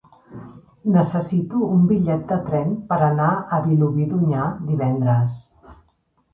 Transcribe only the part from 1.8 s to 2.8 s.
bitllet de tren